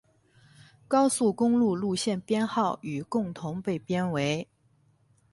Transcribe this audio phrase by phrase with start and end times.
[0.87, 4.49] 高速公路路线编号与共同被编为。